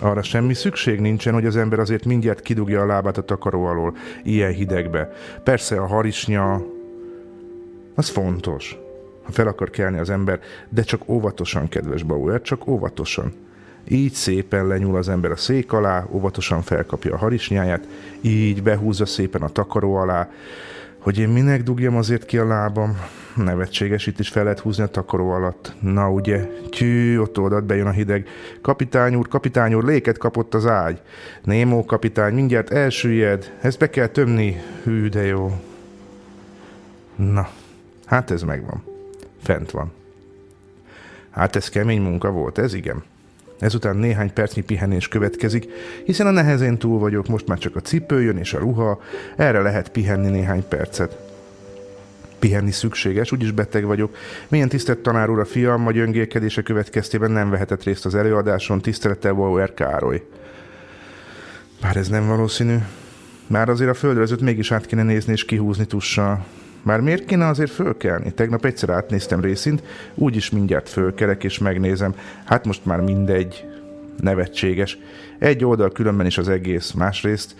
[0.00, 3.96] Arra semmi szükség nincsen, hogy az ember azért mindjárt kidugja a lábát a takaró alól,
[4.22, 5.12] ilyen hidegbe.
[5.44, 6.62] Persze a harisnya,
[7.94, 8.76] az fontos
[9.22, 13.32] ha fel akar kelni az ember, de csak óvatosan, kedves Bauer, csak óvatosan.
[13.88, 17.86] Így szépen lenyúl az ember a szék alá, óvatosan felkapja a harisnyáját,
[18.20, 20.30] így behúzza szépen a takaró alá,
[21.02, 22.96] hogy én minek dugjam azért ki a lábam.
[23.36, 25.74] Nevetséges, itt is fel lehet húzni a takaró alatt.
[25.80, 28.28] Na ugye, tyű, ott oldalt bejön a hideg.
[28.60, 31.00] Kapitány úr, kapitány úr, léket kapott az ágy.
[31.42, 34.62] Némó kapitány, mindjárt elsüllyed, ezt be kell tömni.
[34.82, 35.60] Hű, de jó.
[37.16, 37.48] Na,
[38.04, 38.82] hát ez megvan.
[39.42, 39.92] Fent van.
[41.30, 43.02] Hát ez kemény munka volt, ez igen.
[43.62, 45.68] Ezután néhány percnyi pihenés következik,
[46.04, 49.00] hiszen a nehezén túl vagyok, most már csak a cipő jön és a ruha,
[49.36, 51.18] erre lehet pihenni néhány percet.
[52.38, 54.16] Pihenni szükséges, úgyis beteg vagyok.
[54.48, 59.32] Milyen tisztelt tanár úr a fiam, a gyöngélkedése következtében nem vehetett részt az előadáson, tisztelettel
[59.32, 60.22] Bauer Károly.
[61.80, 62.76] Bár ez nem valószínű.
[63.46, 66.44] Már azért a földrezőt mégis át kéne nézni és kihúzni tussal.
[66.82, 68.32] Már miért kéne azért fölkelni?
[68.32, 69.82] Tegnap egyszer átnéztem részint,
[70.14, 72.14] úgyis mindjárt fölkerek és megnézem.
[72.44, 73.66] Hát most már mindegy.
[74.20, 74.98] Nevetséges.
[75.38, 77.56] Egy oldal különben is az egész, másrészt,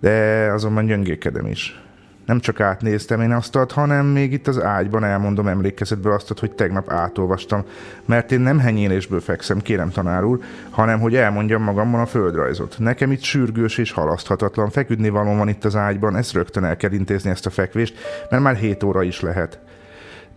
[0.00, 1.85] de azonban gyöngékedem is
[2.26, 6.92] nem csak átnéztem én azt, hanem még itt az ágyban elmondom emlékezetből azt, hogy tegnap
[6.92, 7.64] átolvastam,
[8.04, 10.38] mert én nem henyélésből fekszem, kérem tanár úr,
[10.70, 12.76] hanem hogy elmondjam magamban a földrajzot.
[12.78, 16.92] Nekem itt sürgős és halaszthatatlan feküdni való van itt az ágyban, ezt rögtön el kell
[16.92, 17.94] intézni ezt a fekvést,
[18.30, 19.58] mert már 7 óra is lehet.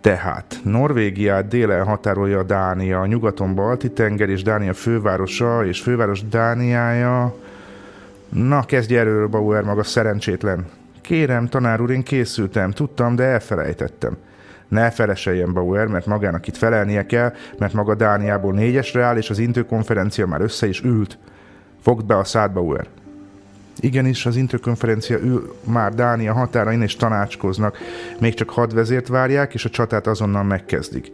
[0.02, 7.36] Tehát Norvégiát délen határolja Dánia, nyugaton Balti tenger és Dánia fővárosa és főváros Dániája.
[8.30, 10.66] Na, kezdj erről, Bauer maga szerencsétlen.
[11.10, 14.18] Kérem, tanár úr, én készültem, tudtam, de elfelejtettem.
[14.68, 19.40] Ne feleseljen Bauer, mert magának itt felelnie kell, mert maga Dániából négyesre áll, és az
[19.40, 21.18] intőkonferencia már össze is ült.
[21.82, 22.88] Fogd be a szád, Bauer.
[23.80, 27.78] Igenis, az intőkonferencia ül már Dánia határain, és tanácskoznak.
[28.20, 31.12] Még csak hadvezért várják, és a csatát azonnal megkezdik.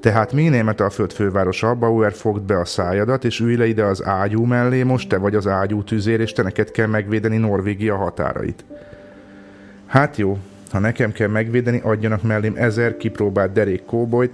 [0.00, 3.84] Tehát mi német a föld fővárosa, Bauer fogd be a szájadat, és ülj le ide
[3.84, 7.96] az ágyú mellé, most te vagy az ágyú tüzér, és te neked kell megvédeni Norvégia
[7.96, 8.64] határait.
[9.88, 10.38] Hát jó,
[10.70, 14.32] ha nekem kell megvédeni, adjanak mellém ezer kipróbált derék kóbolyt,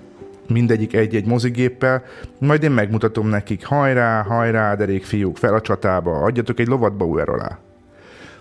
[0.48, 2.02] mindegyik egy-egy mozigéppel,
[2.38, 7.28] majd én megmutatom nekik, hajrá, hajrá, derék fiúk, fel a csatába, adjatok egy lovat Bauer
[7.28, 7.58] alá.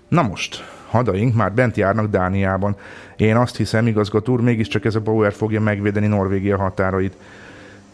[0.08, 2.76] Na most, hadaink már bent járnak Dániában.
[3.15, 7.15] Én azt hiszem, igazgató úr, mégiscsak ez a Bauer fogja megvédeni Norvégia határait.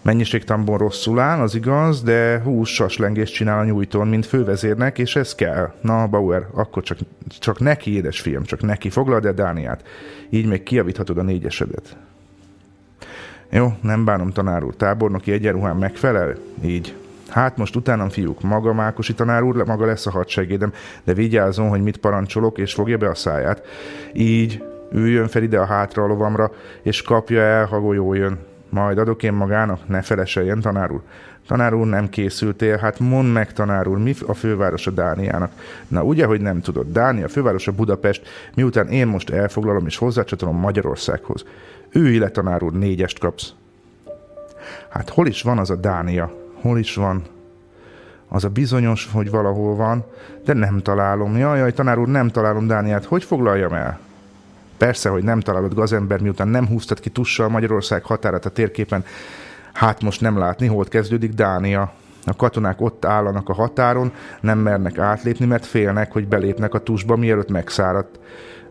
[0.02, 5.36] Mennyiségtamban rosszul áll, az igaz, de hús saslengést csinál a nyújtón, mint fővezérnek, és ez
[5.36, 5.74] kell.
[5.82, 6.98] Na, Bauer, akkor csak,
[7.40, 8.90] csak neki, édesfiam, csak neki.
[8.90, 9.84] Foglald el Dániát.
[10.30, 11.98] Így még kiavíthatod a négyesedet.
[13.50, 14.76] Jó, nem bánom, tanár úr.
[14.76, 16.36] Tábornoki egyenruhán megfelel?
[16.64, 16.96] Így.
[17.30, 21.82] Hát most utánam, fiúk, maga Mákosi tanár úr, maga lesz a hadsegédem, de vigyázzon, hogy
[21.82, 23.62] mit parancsolok, és fogja be a száját.
[24.14, 28.40] Így, üljön fel ide a hátra a lovamra, és kapja el, ha golyó jön.
[28.70, 31.02] Majd adok én magának, ne feleseljen, tanár úr.
[31.48, 32.78] Tanár úr, nem készültél?
[32.78, 35.52] Hát mondd meg, tanár úr, mi a fővárosa Dániának?
[35.88, 36.92] Na, ugye, hogy nem tudod.
[36.92, 41.46] Dánia fővárosa Budapest, miután én most elfoglalom és hozzácsatolom Magyarországhoz.
[41.92, 43.54] Ülj le, tanár úr, négyest kapsz.
[44.90, 46.34] Hát hol is van az a Dánia?
[46.62, 47.24] Hol is van?
[48.28, 50.06] Az a bizonyos, hogy valahol van,
[50.46, 51.38] de nem találom.
[51.38, 53.06] Jaj, jaj, tanár úr, nem találom Dániát.
[53.06, 54.00] Hogy foglaljam el?
[54.80, 59.06] Persze, hogy nem találod gazember, miután nem húztad ki tussal Magyarország határát a térképen.
[59.74, 61.94] Hát most nem látni, hol kezdődik Dánia.
[62.26, 64.12] A katonák ott állanak a határon,
[64.42, 68.20] nem mernek átlépni, mert félnek, hogy belépnek a tusba, mielőtt megszáradt.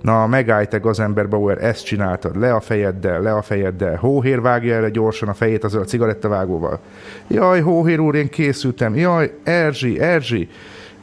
[0.03, 4.75] Na, megállj te gazember Bauer, ezt csináltad, le a fejeddel, le a fejeddel, hóhér vágja
[4.75, 6.81] erre gyorsan a fejét azzal a cigarettavágóval.
[7.27, 10.49] Jaj, hóhér úr, én készültem, jaj, Erzsi, Erzsi.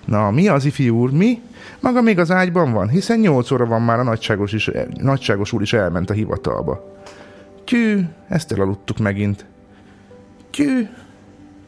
[0.05, 1.41] Na, mi az ifjú úr, mi?
[1.79, 5.61] Maga még az ágyban van, hiszen nyolc óra van már a nagyságos, is, nagyságos úr
[5.61, 6.93] is elment a hivatalba.
[7.63, 9.45] Tyű, ezt elaludtuk megint.
[10.49, 10.87] Tyű,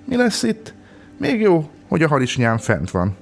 [0.06, 0.74] mi lesz itt?
[1.18, 3.16] Még jó, hogy a harisnyám fent van.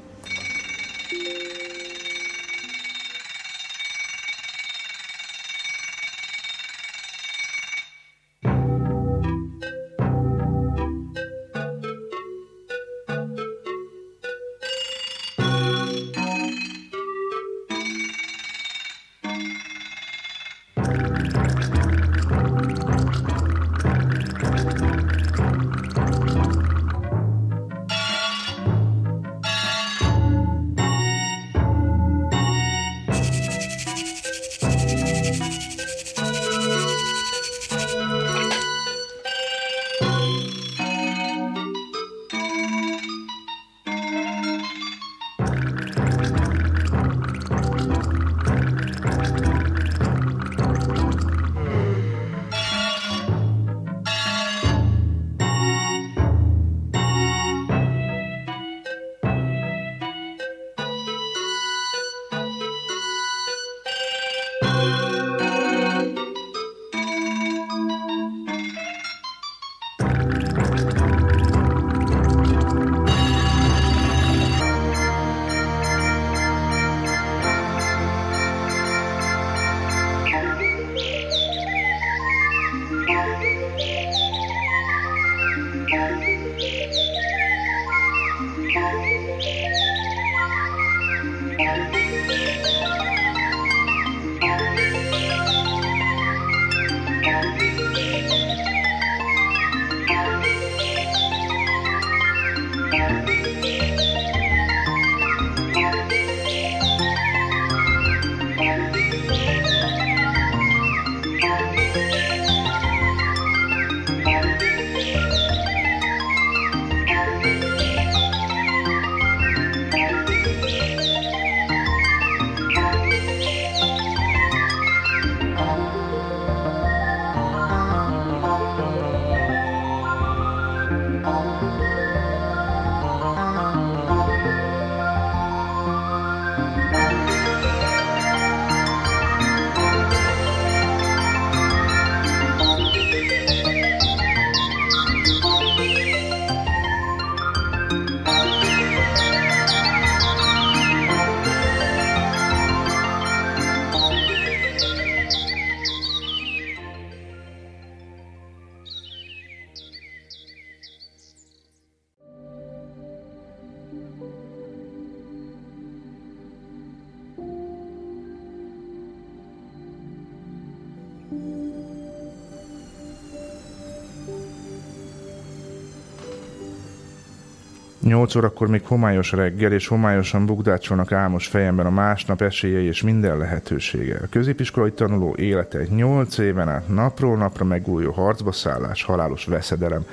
[178.25, 183.37] Nyolc órakor még homályos reggel, és homályosan bugdácsolnak álmos fejemben a másnap esélyei és minden
[183.37, 184.19] lehetősége.
[184.23, 190.05] A középiskolai tanuló élete egy nyolc éven át napról napra megújuló harcba szállás, halálos veszedelem.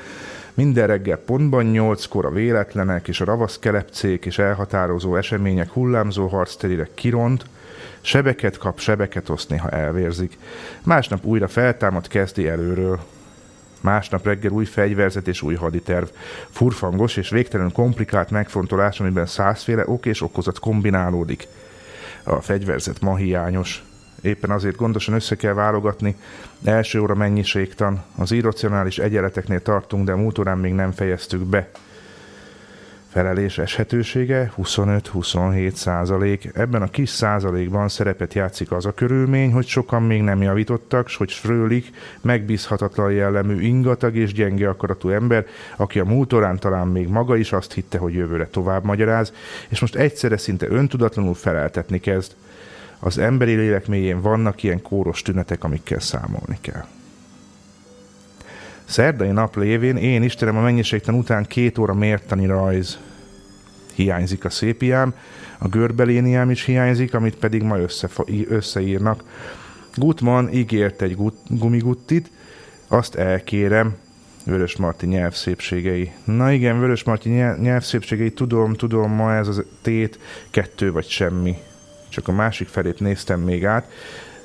[0.54, 6.88] Minden reggel pontban nyolckor a véletlenek és a ravasz kelepcék és elhatározó események hullámzó harcterére
[6.94, 7.44] kiront,
[8.00, 10.38] sebeket kap, sebeket oszt, néha elvérzik.
[10.82, 13.00] Másnap újra feltámad, kezdi előről.
[13.82, 16.06] Másnap reggel új fegyverzet és új haditerv.
[16.50, 21.48] Furfangos és végtelenül komplikált megfontolás, amiben százféle ok és okozat kombinálódik.
[22.24, 23.84] A fegyverzet ma hiányos.
[24.20, 26.16] Éppen azért gondosan össze kell válogatni.
[26.64, 28.02] Első óra mennyiségtan.
[28.16, 31.70] Az irracionális egyenleteknél tartunk, de a múltorán még nem fejeztük be
[33.12, 36.50] felelés eshetősége 25-27 százalék.
[36.54, 41.16] Ebben a kis százalékban szerepet játszik az a körülmény, hogy sokan még nem javítottak, s
[41.16, 41.90] hogy Frölik
[42.20, 45.46] megbízhatatlan jellemű, ingatag és gyenge akaratú ember,
[45.76, 49.32] aki a múltorán talán még maga is azt hitte, hogy jövőre tovább magyaráz,
[49.68, 52.32] és most egyszerre szinte öntudatlanul feleltetni kezd.
[52.98, 56.84] Az emberi lélek mélyén vannak ilyen kóros tünetek, amikkel számolni kell.
[58.92, 62.98] Szerdai nap lévén én Istenem a mennyiségtan után két óra mértani rajz.
[63.94, 65.14] Hiányzik a szépiám,
[65.58, 69.24] a görbeléniám is hiányzik, amit pedig ma összefa- összeírnak.
[69.94, 72.30] Gutman ígért egy gut- gumiguttit,
[72.88, 73.96] azt elkérem,
[74.44, 76.12] Vörös Marti nyelvszépségei.
[76.24, 77.28] Na igen, Vörös Marti
[77.60, 80.18] nyelvszépségei, tudom, tudom, ma ez az tét,
[80.50, 81.56] kettő vagy semmi.
[82.08, 83.90] Csak a másik felét néztem még át.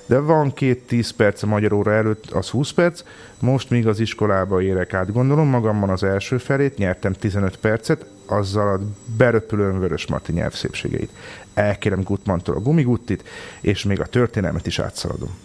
[0.07, 3.03] De van két tíz perc a magyar óra előtt, az 20 perc,
[3.39, 5.11] most még az iskolába érek át.
[5.11, 8.79] Gondolom magamban az első felét, nyertem 15 percet, azzal a
[9.17, 11.11] beröpülőn Vörös Marti nyelvszépségeit.
[11.53, 13.23] Elkérem Gutmantól a gumiguttit,
[13.61, 15.37] és még a történelmet is átszaladom.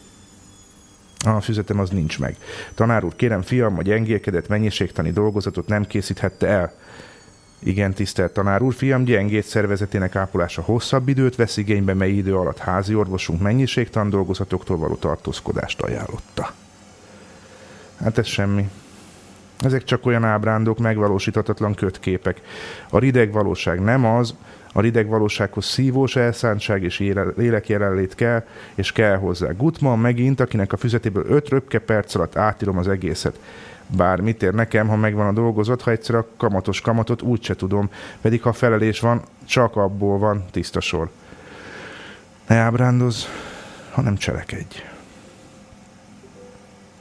[1.24, 2.36] A füzetem az nincs meg.
[2.74, 6.74] Tanár úr, kérem, fiam, a gyengélkedett mennyiségtani dolgozatot nem készíthette el.
[7.64, 12.58] Igen, tisztelt tanár úr, fiam gyengét szervezetének ápolása hosszabb időt vesz igénybe, mely idő alatt
[12.58, 16.52] házi orvosunk mennyiségtan dolgozatoktól való tartózkodást ajánlotta.
[18.00, 18.70] Hát ez semmi.
[19.58, 22.40] Ezek csak olyan ábrándok, megvalósíthatatlan kötképek.
[22.90, 24.34] A rideg valóság nem az,
[24.72, 26.98] a rideg valósághoz szívós elszántság és
[27.36, 28.44] lélek jelenlét kell,
[28.74, 29.50] és kell hozzá.
[29.50, 33.38] Gutman megint, akinek a füzetéből öt röpke perc alatt átírom az egészet.
[33.96, 37.90] Bár mit ér nekem, ha megvan a dolgozat, ha egyszer a kamatos kamatot úgyse tudom,
[38.20, 41.10] pedig ha felelés van, csak abból van tiszta sor.
[42.46, 43.28] Ne ábrándoz,
[43.92, 44.82] hanem cselekedj.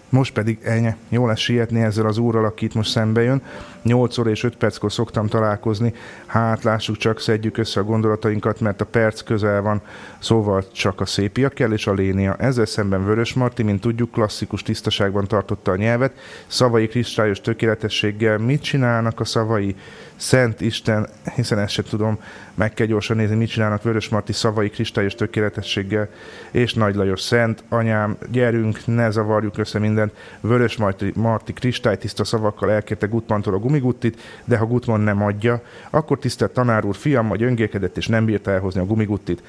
[0.09, 3.41] Most pedig ennyi, jó lesz sietni ezzel az úrral, aki itt most szembe jön.
[3.83, 5.93] 8 óra és 5 perckor szoktam találkozni,
[6.25, 9.81] hát lássuk csak, szedjük össze a gondolatainkat, mert a perc közel van,
[10.19, 12.35] szóval csak a szépia kell és a lénia.
[12.35, 16.13] Ezzel szemben Vörös Marti, mint tudjuk, klasszikus tisztaságban tartotta a nyelvet,
[16.47, 18.37] szavai kristályos tökéletességgel.
[18.37, 19.75] Mit csinálnak a szavai?
[20.15, 22.19] Szent Isten, hiszen ezt se tudom,
[22.53, 26.09] meg kell gyorsan nézni, mit csinálnak Vörös Marti szavai kristályos tökéletességgel,
[26.51, 30.13] és Nagy Lajos Szent, anyám, gyerünk, ne zavarjuk össze mindent.
[30.41, 36.19] Vörös Marti, Marti kristálytiszta szavakkal elkérte Gutmantól a gumiguttit, de ha Gutman nem adja, akkor
[36.19, 39.43] tisztelt tanár úr, fiam majd öngélkedett és nem bírta elhozni a gumiguttit.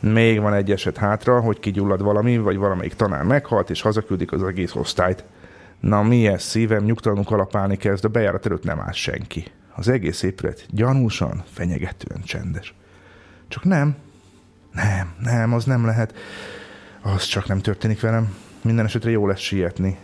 [0.00, 4.42] Még van egy eset hátra, hogy kigyullad valami, vagy valamelyik tanár meghalt, és hazaküldik az
[4.42, 5.24] egész osztályt.
[5.80, 9.44] Na mi ez, szívem nyugtalanul kalapálni kezd, a bejárat előtt nem áll senki.
[9.74, 12.74] Az egész épület gyanúsan, fenyegetően csendes.
[13.48, 13.96] Csak nem,
[14.72, 16.14] nem, nem, az nem lehet.
[17.02, 18.34] Az csak nem történik velem.
[18.62, 19.96] Minden esetre jó lesz sietni.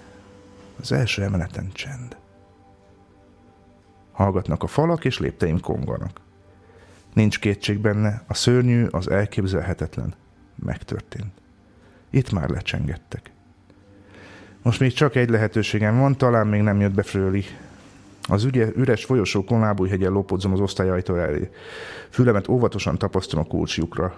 [0.80, 2.11] Az első emeleten csend.
[4.22, 6.20] Hallgatnak a falak, és lépteim konganak.
[7.12, 10.14] Nincs kétség benne, a szörnyű, az elképzelhetetlen.
[10.54, 11.32] Megtörtént.
[12.10, 13.30] Itt már lecsengettek.
[14.62, 17.44] Most még csak egy lehetőségem van, talán még nem jött be Fröli.
[18.28, 21.50] Az ügye, üres folyosókon lábújhegyen lopodzom az osztályajtó elé.
[22.10, 24.14] Fülemet óvatosan tapasztom a kulcsjukra.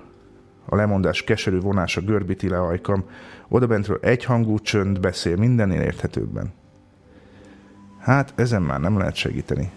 [0.65, 3.05] A lemondás keserű vonása görbíti le ajkam.
[3.49, 6.53] Odabentről egyhangú csönd beszél mindennél érthetőbben.
[7.99, 9.73] Hát ezen már nem lehet segíteni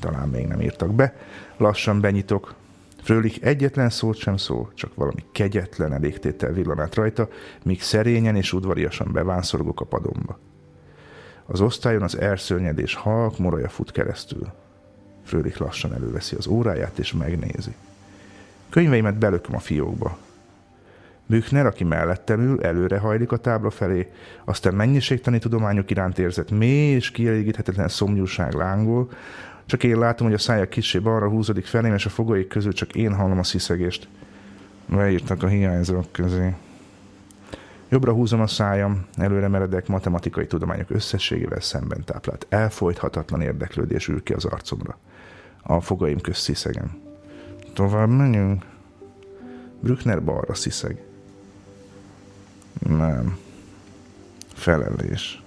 [0.00, 1.16] talán még nem írtak be.
[1.56, 2.54] Lassan benyitok.
[3.02, 7.28] Frölich egyetlen szót sem szól, csak valami kegyetlen elégtétel villanát rajta,
[7.64, 10.38] míg szerényen és udvariasan bevánszorgok a padomba.
[11.46, 14.52] Az osztályon az erszörnyedés halk moraja fut keresztül.
[15.24, 17.74] Frölich lassan előveszi az óráját és megnézi.
[18.70, 20.18] Könyveimet belököm a fiókba.
[21.26, 24.12] Büchner, aki mellettem ül, előre hajlik a tábla felé,
[24.44, 29.10] aztán mennyiségtani tudományok iránt érzett mély és kielégíthetetlen szomjúság lángol,
[29.66, 32.94] csak én látom, hogy a szája kicsi balra húzódik felém, és a fogaik közül csak
[32.94, 34.08] én hallom a sziszegést.
[34.86, 36.54] Beírtak a hiányzók közé.
[37.88, 42.46] Jobbra húzom a szájam, előre meredek matematikai tudományok összességével szemben táplált.
[42.48, 44.98] Elfolythatatlan érdeklődés ül ki az arcomra.
[45.62, 47.00] A fogaim közt sziszegem.
[47.72, 48.64] Tovább menjünk?
[49.80, 51.02] Brückner balra sziszeg.
[52.88, 53.38] Nem.
[54.54, 55.42] Felelés.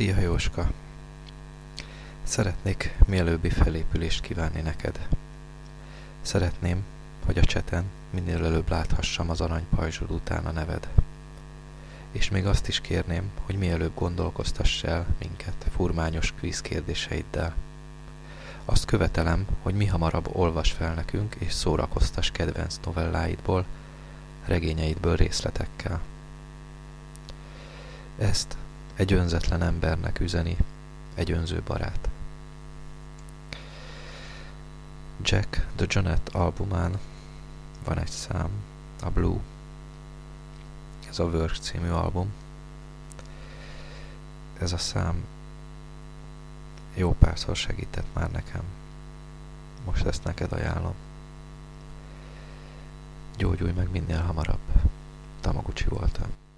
[0.00, 0.70] Szia Jóska!
[2.22, 5.08] Szeretnék mielőbbi felépülést kívánni neked.
[6.22, 6.84] Szeretném,
[7.26, 10.88] hogy a cseten minél előbb láthassam az aranypajzsod után a neved.
[12.12, 17.54] És még azt is kérném, hogy mielőbb gondolkoztass el minket furmányos kvíz kérdéseiddel.
[18.64, 23.64] Azt követelem, hogy mi hamarabb olvas fel nekünk és szórakoztas kedvenc novelláidból,
[24.44, 26.00] regényeidből részletekkel.
[28.18, 28.56] Ezt
[29.00, 30.56] egy önzetlen embernek üzeni
[31.14, 32.08] egy önző barát.
[35.22, 36.98] Jack the Jonet albumán
[37.84, 38.50] van egy szám,
[39.02, 39.38] a Blue.
[41.08, 42.32] Ez a Work című album.
[44.58, 45.24] Ez a szám
[46.94, 48.62] jó párszor segített már nekem.
[49.84, 50.94] Most ezt neked ajánlom.
[53.36, 54.60] Gyógyulj meg minél hamarabb.
[55.40, 56.49] Tamaguchi voltam.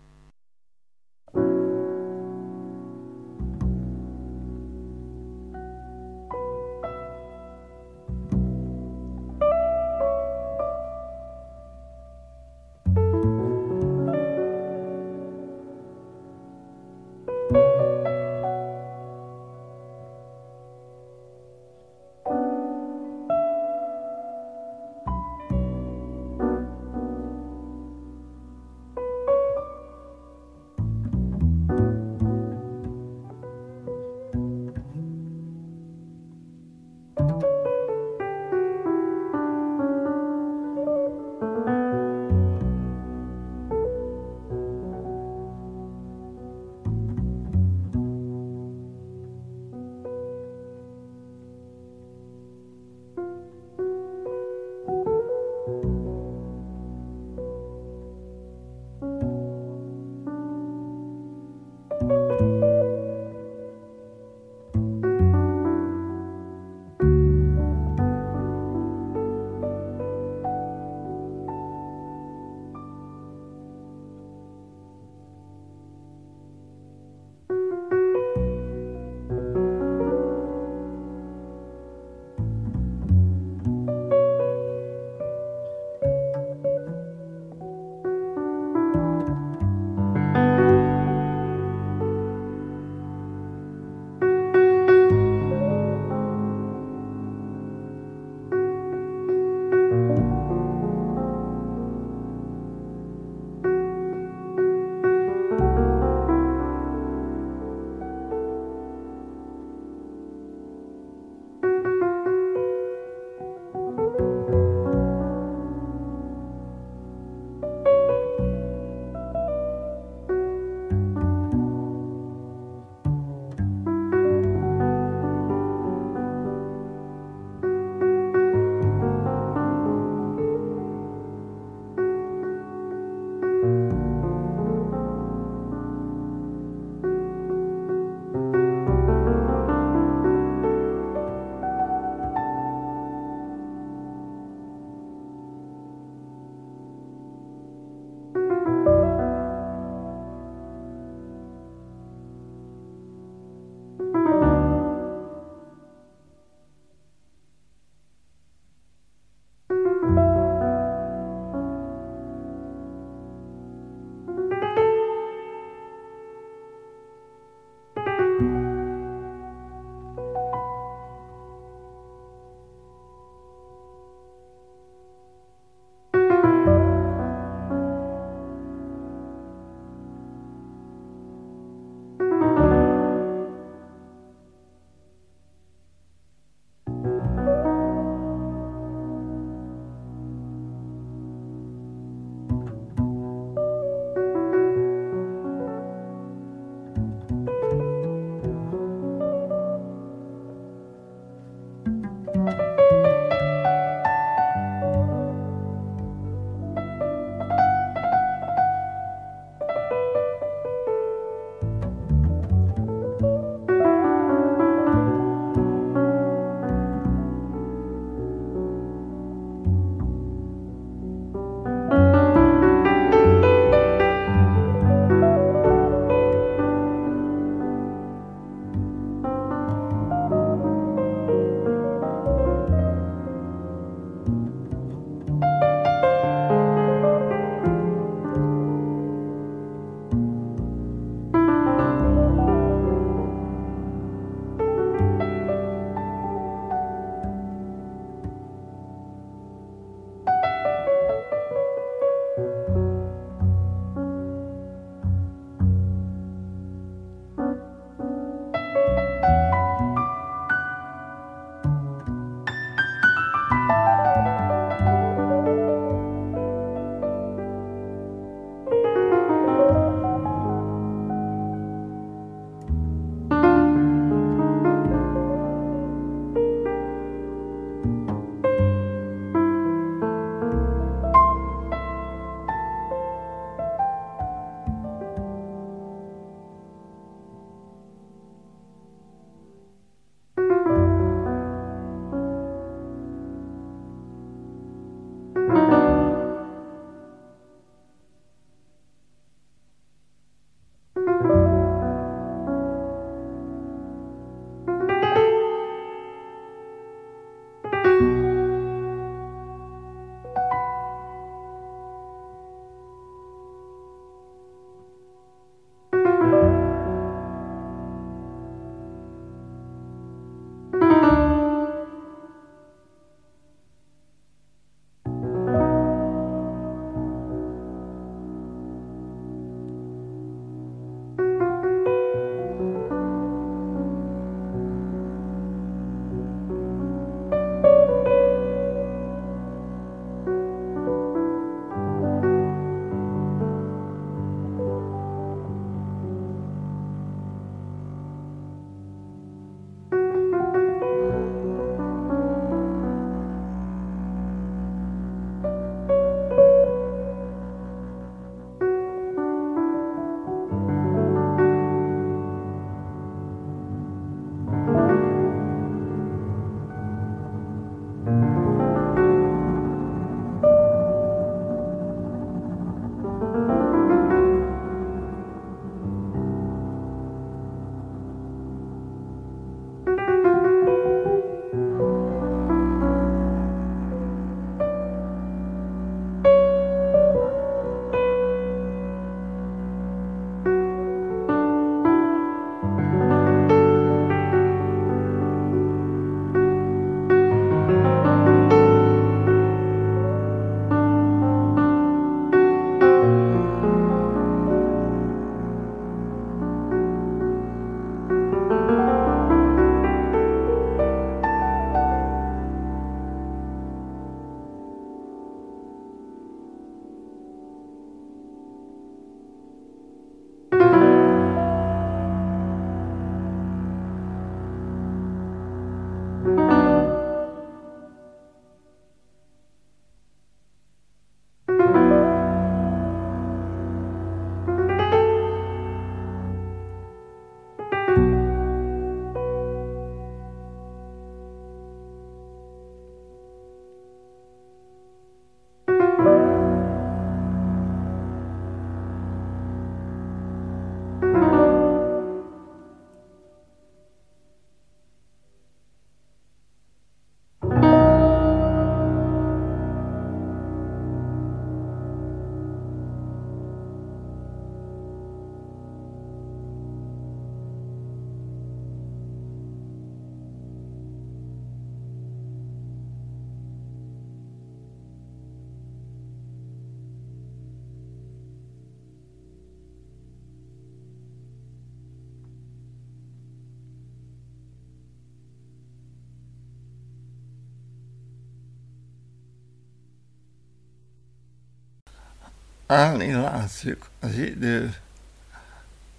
[492.73, 494.77] Állni látszik az idő,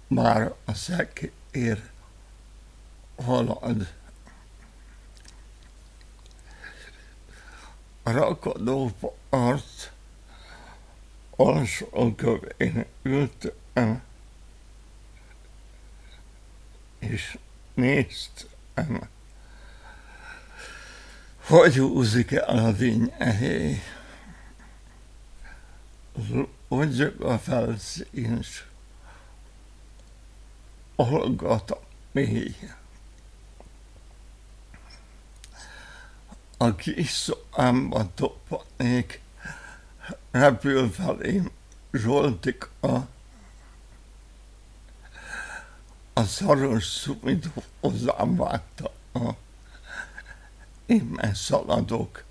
[0.06, 1.90] már a szekér
[3.24, 3.92] halad.
[8.02, 8.92] A rakadó
[9.28, 9.92] part
[11.36, 14.02] alsó kövén ültem,
[16.98, 17.38] és
[17.74, 19.08] néztem,
[21.46, 23.82] hogy húzik el a dinnyehé.
[26.74, 28.44] Mondjuk a felszín,
[30.96, 31.80] hallgat
[32.12, 32.56] mély.
[36.56, 39.20] A kis szobámba toppanék,
[40.30, 41.50] repül felém
[41.92, 43.08] Zsoltika,
[46.12, 47.48] a szaros szumit
[47.80, 48.92] hozzám vágta.
[50.86, 52.24] Én szaladok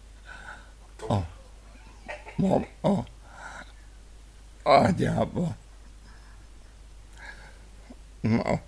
[1.08, 1.18] a
[2.36, 3.12] mama
[4.64, 5.56] ágyába.
[8.22, 8.62] Na,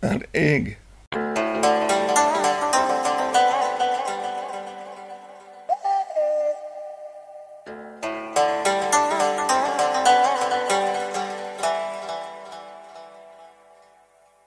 [0.00, 0.81] elég